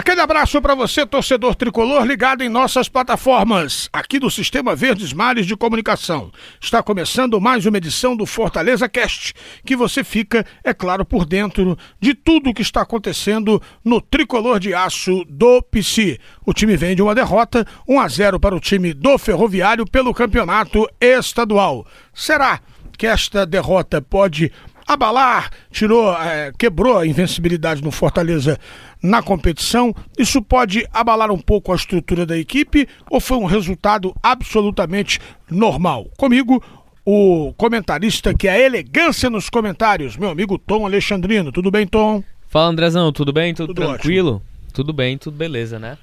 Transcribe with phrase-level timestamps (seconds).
[0.00, 5.44] Aquele abraço para você, torcedor tricolor, ligado em nossas plataformas, aqui do Sistema Verdes Mares
[5.44, 6.32] de Comunicação.
[6.58, 11.76] Está começando mais uma edição do Fortaleza Cast, que você fica, é claro, por dentro
[12.00, 16.18] de tudo o que está acontecendo no tricolor de aço do PC.
[16.46, 20.14] O time vem de uma derrota, 1 a 0 para o time do Ferroviário pelo
[20.14, 21.86] campeonato estadual.
[22.14, 22.58] Será
[23.00, 24.52] que esta derrota pode
[24.92, 28.58] abalar, tirou, é, quebrou a invencibilidade no Fortaleza
[29.00, 29.94] na competição.
[30.18, 36.08] Isso pode abalar um pouco a estrutura da equipe ou foi um resultado absolutamente normal?
[36.16, 36.60] Comigo,
[37.06, 41.52] o comentarista que é a elegância nos comentários, meu amigo Tom Alexandrino.
[41.52, 42.24] Tudo bem, Tom?
[42.48, 43.54] Fala, Andrezão, tudo bem?
[43.54, 44.36] Tudo, tudo tranquilo?
[44.36, 44.50] Ótimo.
[44.72, 45.98] Tudo bem, tudo beleza, né?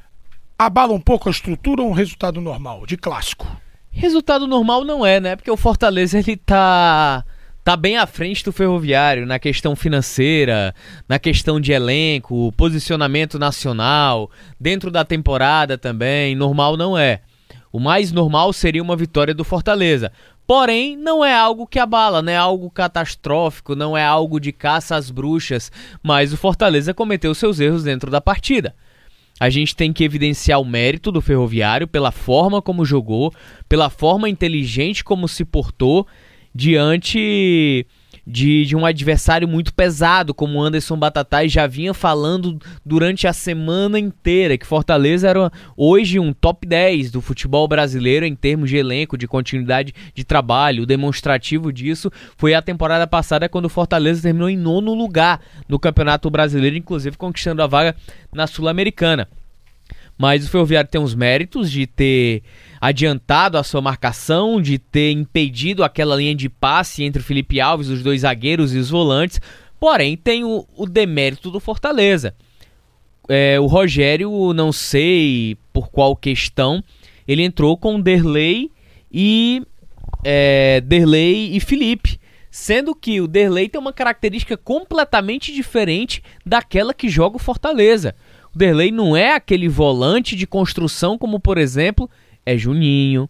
[0.57, 3.45] Abala um pouco a estrutura ou um resultado normal, de clássico?
[3.91, 5.35] Resultado normal não é, né?
[5.35, 7.23] Porque o Fortaleza ele tá
[7.67, 10.73] tá bem à frente do Ferroviário na questão financeira,
[11.05, 16.33] na questão de elenco, posicionamento nacional, dentro da temporada também.
[16.33, 17.19] Normal não é.
[17.69, 20.13] O mais normal seria uma vitória do Fortaleza.
[20.47, 24.95] Porém, não é algo que abala, não é algo catastrófico, não é algo de caça
[24.95, 25.69] às bruxas,
[26.01, 28.73] mas o Fortaleza cometeu seus erros dentro da partida.
[29.37, 33.33] A gente tem que evidenciar o mérito do Ferroviário pela forma como jogou,
[33.67, 36.07] pela forma inteligente como se portou
[36.57, 37.85] diante
[38.25, 43.99] de, de um adversário muito pesado, como Anderson Batatais já vinha falando durante a semana
[43.99, 49.15] inteira, que Fortaleza era hoje um top 10 do futebol brasileiro em termos de elenco,
[49.15, 50.81] de continuidade de trabalho.
[50.81, 55.77] O demonstrativo disso foi a temporada passada, quando o Fortaleza terminou em nono lugar no
[55.77, 57.95] Campeonato Brasileiro, inclusive conquistando a vaga
[58.33, 59.29] na Sul-Americana.
[60.17, 62.41] Mas o Ferroviário tem os méritos de ter
[62.81, 67.89] adiantado a sua marcação, de ter impedido aquela linha de passe entre o Felipe Alves,
[67.89, 69.39] os dois zagueiros e os volantes.
[69.79, 72.33] Porém, tem o, o demérito do Fortaleza.
[73.29, 76.83] É, o Rogério, não sei por qual questão,
[77.27, 78.71] ele entrou com Derlei
[79.11, 79.61] e
[80.23, 82.19] é, Derlei e Felipe.
[82.49, 88.15] Sendo que o Derlei tem uma característica completamente diferente daquela que joga o Fortaleza.
[88.57, 92.09] Derlei não é aquele volante de construção como, por exemplo,
[92.45, 93.29] é Juninho,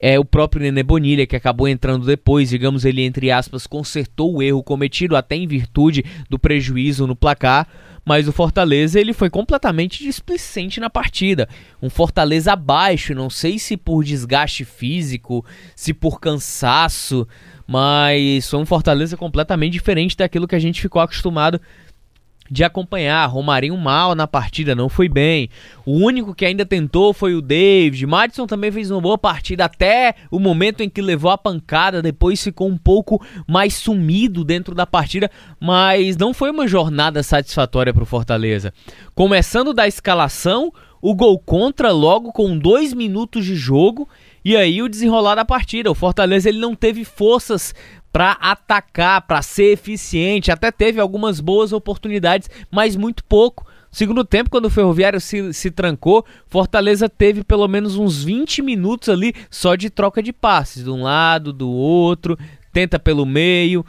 [0.00, 4.42] é o próprio Nenê Bonilha que acabou entrando depois, digamos ele entre aspas, consertou o
[4.42, 7.68] erro cometido até em virtude do prejuízo no placar,
[8.02, 11.46] mas o Fortaleza ele foi completamente displicente na partida.
[11.82, 15.44] Um Fortaleza abaixo, não sei se por desgaste físico,
[15.76, 17.28] se por cansaço,
[17.66, 21.60] mas foi um Fortaleza completamente diferente daquilo que a gente ficou acostumado
[22.50, 23.24] de acompanhar.
[23.26, 25.48] Romarinho mal na partida, não foi bem.
[25.86, 28.06] O único que ainda tentou foi o David.
[28.06, 32.42] Madison também fez uma boa partida até o momento em que levou a pancada, depois
[32.42, 35.30] ficou um pouco mais sumido dentro da partida,
[35.60, 38.72] mas não foi uma jornada satisfatória para o Fortaleza.
[39.14, 44.08] Começando da escalação, o gol contra logo com dois minutos de jogo
[44.44, 45.90] e aí o desenrolar da partida.
[45.90, 47.74] O Fortaleza ele não teve forças
[48.12, 50.50] para atacar, para ser eficiente.
[50.50, 53.66] Até teve algumas boas oportunidades, mas muito pouco.
[53.90, 59.08] Segundo tempo, quando o Ferroviário se, se trancou, Fortaleza teve pelo menos uns 20 minutos
[59.08, 62.38] ali só de troca de passes, de um lado, do outro,
[62.72, 63.84] tenta pelo meio,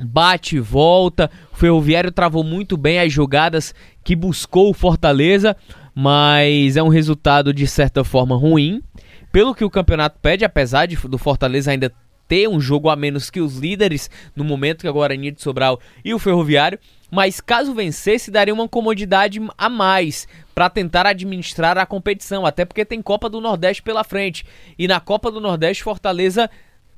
[0.00, 1.30] bate e volta.
[1.52, 3.72] O Ferroviário travou muito bem as jogadas
[4.02, 5.56] que buscou o Fortaleza,
[5.94, 8.82] mas é um resultado de certa forma ruim.
[9.30, 11.92] Pelo que o campeonato pede, apesar de, do Fortaleza ainda
[12.30, 15.80] ter um jogo a menos que os líderes no momento que a Guarani de Sobral
[16.04, 16.78] e o Ferroviário,
[17.10, 22.84] mas caso vencesse daria uma comodidade a mais para tentar administrar a competição, até porque
[22.84, 24.46] tem Copa do Nordeste pela frente.
[24.78, 26.48] E na Copa do Nordeste Fortaleza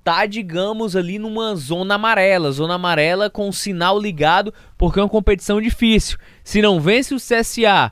[0.05, 5.09] tá, digamos, ali numa zona amarela, zona amarela com o sinal ligado, porque é uma
[5.09, 6.19] competição difícil.
[6.45, 7.91] Se não vence o CSA,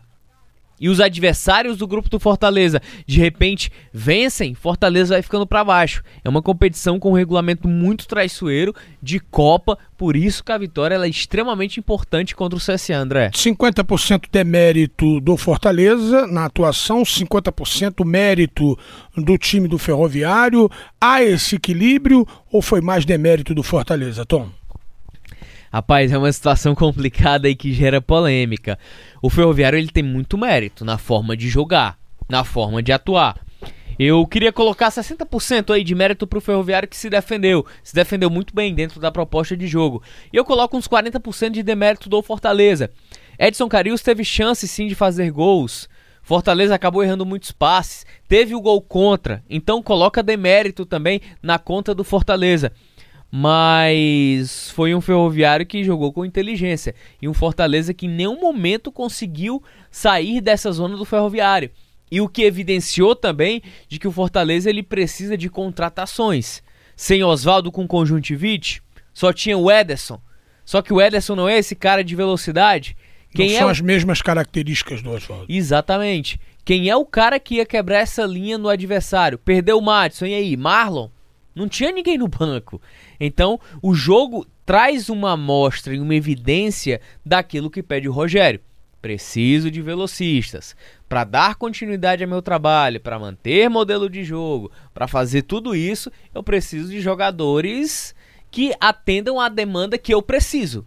[0.81, 6.03] e os adversários do grupo do Fortaleza de repente vencem, Fortaleza vai ficando para baixo.
[6.25, 10.95] É uma competição com um regulamento muito traiçoeiro de Copa, por isso que a vitória
[10.95, 13.31] é extremamente importante contra o CSA, André.
[13.31, 18.79] 50% de mérito do Fortaleza na atuação, 50% mérito
[19.17, 20.71] do time do Ferroviário.
[21.01, 24.60] Há esse equilíbrio ou foi mais demérito do Fortaleza, Tom?
[25.73, 28.79] Rapaz, é uma situação complicada e que gera polêmica.
[29.23, 31.97] O Ferroviário ele tem muito mérito na forma de jogar,
[32.29, 33.39] na forma de atuar.
[33.99, 37.67] Eu queria colocar 60% aí de mérito pro Ferroviário que se defendeu.
[37.85, 40.03] Se defendeu muito bem dentro da proposta de jogo.
[40.33, 42.91] E eu coloco uns 40% de demérito do Fortaleza.
[43.39, 45.87] Edson Carius teve chance sim de fazer gols.
[46.23, 51.95] Fortaleza acabou errando muitos passes, teve o gol contra, então coloca demérito também na conta
[51.95, 52.73] do Fortaleza.
[53.31, 58.91] Mas foi um Ferroviário que jogou com inteligência e um Fortaleza que em nenhum momento
[58.91, 61.71] conseguiu sair dessa zona do Ferroviário.
[62.11, 66.61] E o que evidenciou também de que o Fortaleza ele precisa de contratações.
[66.97, 68.83] Sem Oswaldo com conjuntivite,
[69.15, 70.21] só tinha o Ederson.
[70.65, 72.97] Só que o Ederson não é esse cara de velocidade.
[73.33, 73.71] Quem não é são o...
[73.71, 75.47] as mesmas características do Oswaldo.
[75.49, 76.41] Exatamente.
[76.65, 79.39] Quem é o cara que ia quebrar essa linha no adversário?
[79.39, 80.57] Perdeu o Madison, e aí?
[80.57, 81.09] Marlon?
[81.61, 82.81] Não tinha ninguém no banco.
[83.21, 88.61] Então, o jogo traz uma amostra e uma evidência daquilo que pede o Rogério.
[89.03, 90.75] Preciso de velocistas.
[91.07, 96.11] Para dar continuidade ao meu trabalho, para manter modelo de jogo, para fazer tudo isso,
[96.35, 98.15] eu preciso de jogadores
[98.51, 100.87] que atendam à demanda que eu preciso.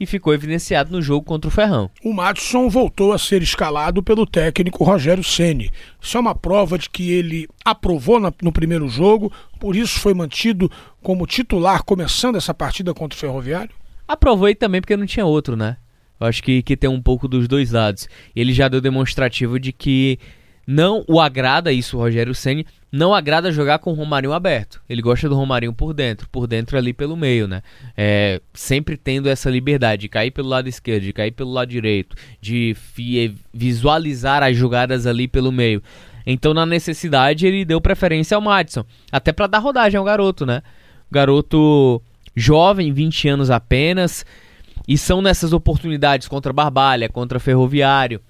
[0.00, 1.90] E ficou evidenciado no jogo contra o Ferrão.
[2.02, 5.70] O Madison voltou a ser escalado pelo técnico Rogério Ceni.
[6.00, 10.72] Isso é uma prova de que ele aprovou no primeiro jogo, por isso foi mantido
[11.02, 13.74] como titular começando essa partida contra o Ferroviário?
[14.08, 15.76] Aprovou também porque não tinha outro, né?
[16.18, 18.08] Eu acho que, que tem um pouco dos dois lados.
[18.34, 20.18] Ele já deu demonstrativo de que
[20.66, 24.80] não o agrada isso, Rogério Ceni não agrada jogar com o Romarinho aberto.
[24.88, 27.62] Ele gosta do Romarinho por dentro, por dentro ali pelo meio, né?
[27.96, 32.16] É, sempre tendo essa liberdade de cair pelo lado esquerdo, de cair pelo lado direito,
[32.40, 32.76] de
[33.52, 35.82] visualizar as jogadas ali pelo meio.
[36.26, 40.62] Então, na necessidade, ele deu preferência ao Madison, até para dar rodagem ao garoto, né?
[41.10, 42.02] Garoto
[42.34, 44.24] jovem, 20 anos apenas,
[44.86, 48.20] e são nessas oportunidades contra Barbalha, contra Ferroviário,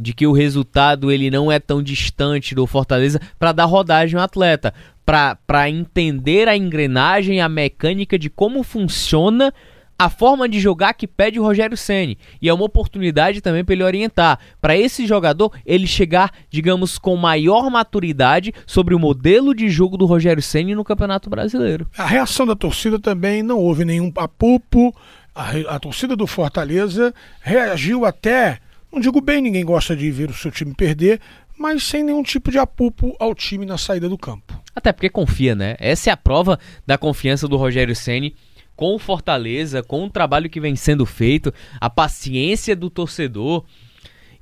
[0.00, 4.24] de que o resultado ele não é tão distante do Fortaleza para dar rodagem ao
[4.24, 4.72] atleta,
[5.04, 9.52] para entender a engrenagem, a mecânica de como funciona
[9.98, 13.74] a forma de jogar que pede o Rogério Ceni e é uma oportunidade também para
[13.74, 19.68] ele orientar, para esse jogador ele chegar, digamos, com maior maturidade sobre o modelo de
[19.68, 21.86] jogo do Rogério Ceni no Campeonato Brasileiro.
[21.98, 24.94] A reação da torcida também não houve nenhum papupo,
[25.34, 27.12] a, a torcida do Fortaleza
[27.42, 28.58] reagiu até
[28.92, 31.20] não digo bem, ninguém gosta de ver o seu time perder,
[31.56, 34.60] mas sem nenhum tipo de apupo ao time na saída do campo.
[34.74, 35.76] Até porque confia, né?
[35.78, 38.34] Essa é a prova da confiança do Rogério Ceni
[38.74, 43.64] com o Fortaleza, com o trabalho que vem sendo feito, a paciência do torcedor.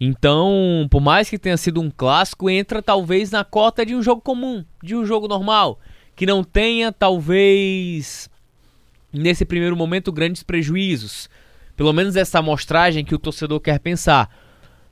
[0.00, 4.23] Então, por mais que tenha sido um clássico, entra talvez na cota de um jogo
[4.23, 5.81] comum, de um jogo normal,
[6.15, 8.31] que não tenha talvez
[9.12, 11.29] nesse primeiro momento grandes prejuízos
[11.79, 14.29] pelo menos essa amostragem que o torcedor quer pensar.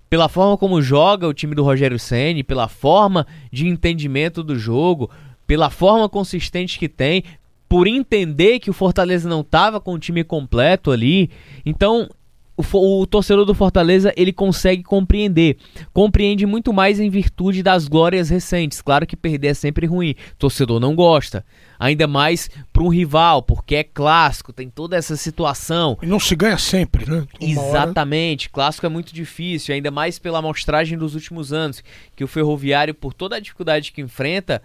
[0.08, 5.10] Pela forma como joga o time do Rogério Ceni, pela forma de entendimento do jogo,
[5.48, 7.24] pela forma consistente que tem,
[7.68, 11.28] por entender que o Fortaleza não estava com o time completo ali.
[11.66, 12.08] Então,
[12.56, 15.58] o, o, torcedor do Fortaleza ele consegue compreender.
[15.92, 18.80] Compreende muito mais em virtude das glórias recentes.
[18.80, 20.14] Claro que perder é sempre ruim.
[20.32, 21.44] O torcedor não gosta.
[21.78, 25.98] Ainda mais para um rival, porque é clássico, tem toda essa situação.
[26.00, 27.26] E não se ganha sempre, né?
[27.38, 28.46] Uma Exatamente.
[28.46, 28.54] Hora...
[28.54, 31.84] Clássico é muito difícil, ainda mais pela amostragem dos últimos anos.
[32.14, 34.62] Que o Ferroviário, por toda a dificuldade que enfrenta,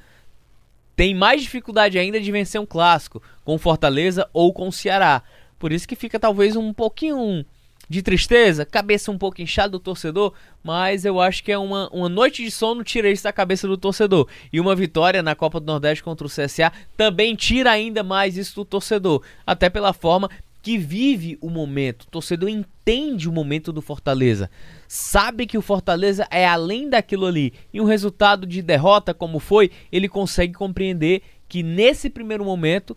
[0.95, 5.21] tem mais dificuldade ainda de vencer um clássico com Fortaleza ou com o Ceará.
[5.59, 7.45] Por isso que fica talvez um pouquinho
[7.91, 10.33] de tristeza, cabeça um pouco inchada do torcedor,
[10.63, 13.77] mas eu acho que é uma, uma noite de sono tira isso da cabeça do
[13.77, 14.29] torcedor.
[14.51, 18.55] E uma vitória na Copa do Nordeste contra o CSA também tira ainda mais isso
[18.55, 20.29] do torcedor, até pela forma
[20.61, 22.03] que vive o momento.
[22.03, 24.49] O torcedor entende o momento do Fortaleza.
[24.87, 27.53] Sabe que o Fortaleza é além daquilo ali.
[27.73, 32.95] E um resultado de derrota como foi, ele consegue compreender que nesse primeiro momento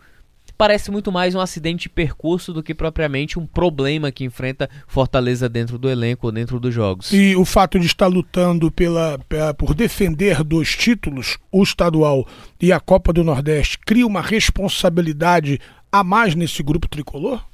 [0.56, 5.49] parece muito mais um acidente de percurso do que propriamente um problema que enfrenta Fortaleza
[5.49, 7.12] dentro do elenco ou dentro dos jogos.
[7.12, 12.26] E o fato de estar lutando pela, pela, por defender dois títulos, o estadual
[12.61, 17.44] e a Copa do Nordeste, cria uma responsabilidade a mais nesse grupo tricolor?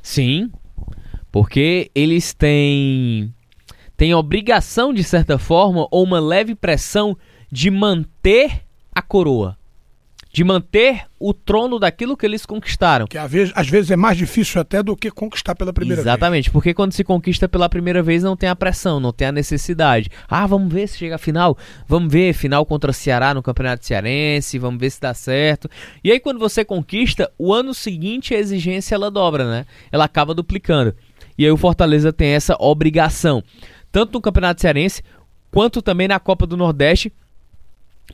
[0.00, 0.50] Sim,
[1.30, 3.32] porque eles têm
[3.96, 7.16] têm obrigação de certa forma ou uma leve pressão
[7.50, 8.62] de manter
[8.92, 9.56] a coroa
[10.32, 13.06] de manter o trono daquilo que eles conquistaram.
[13.06, 16.14] Que às vezes, às vezes é mais difícil até do que conquistar pela primeira Exatamente,
[16.16, 16.22] vez.
[16.22, 19.32] Exatamente, porque quando se conquista pela primeira vez não tem a pressão, não tem a
[19.32, 20.08] necessidade.
[20.26, 23.84] Ah, vamos ver se chega a final, vamos ver final contra o Ceará no Campeonato
[23.84, 25.68] Cearense, vamos ver se dá certo.
[26.02, 29.66] E aí quando você conquista, o ano seguinte a exigência ela dobra, né?
[29.90, 30.94] Ela acaba duplicando.
[31.36, 33.42] E aí o Fortaleza tem essa obrigação,
[33.90, 35.02] tanto no Campeonato Cearense
[35.50, 37.12] quanto também na Copa do Nordeste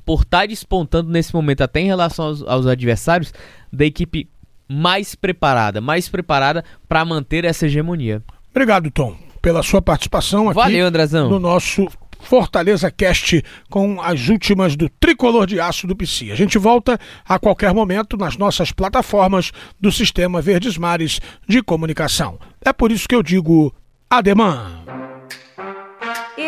[0.04, 3.32] por estar tá despontando nesse momento, até em relação aos, aos adversários,
[3.72, 4.28] da equipe
[4.68, 8.22] mais preparada, mais preparada para manter essa hegemonia.
[8.50, 11.30] Obrigado, Tom, pela sua participação aqui Valeu, Andrezão.
[11.30, 11.86] no nosso
[12.20, 16.30] Fortaleza Cast com as últimas do Tricolor de Aço do PC.
[16.32, 22.38] A gente volta a qualquer momento nas nossas plataformas do Sistema Verdes Mares de Comunicação.
[22.64, 23.72] É por isso que eu digo
[24.10, 25.07] ademã.